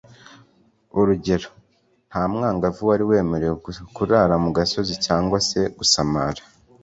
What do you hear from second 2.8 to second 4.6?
wari wemerewe kurara mu